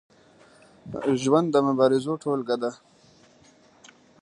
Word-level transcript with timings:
ژوند 1.21 1.47
د 1.51 1.55
مبارزو 1.67 2.13
ټولګه 2.23 2.55
ده. 2.61 2.71